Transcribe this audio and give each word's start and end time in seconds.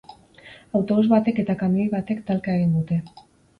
Autobus 0.79 1.03
batek 1.11 1.43
eta 1.45 1.57
kamioi 1.61 1.87
batek 1.93 2.25
talka 2.33 2.59
egin 2.59 2.75
dute. 2.81 3.01